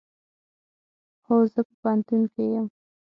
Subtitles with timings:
[1.25, 2.67] هو، زه په پوهنتون کې یم